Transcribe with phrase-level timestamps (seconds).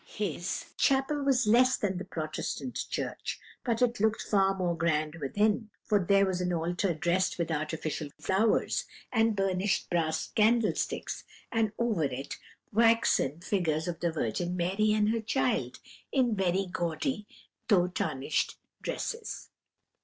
[0.07, 5.69] His chapel was less than the Protestant church, but it looked far more grand within,
[5.83, 12.05] for there was an altar dressed with artificial flowers, and burnished brass candlesticks, and over
[12.05, 12.39] it
[12.73, 15.77] waxen figures of the Virgin Mary and her Child,
[16.11, 17.27] in very gaudy
[17.67, 19.49] though tarnished dresses.